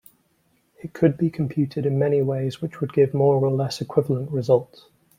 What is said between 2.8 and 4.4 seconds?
would give more or less equivalent